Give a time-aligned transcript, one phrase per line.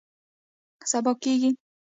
[0.91, 1.49] سبا کیږي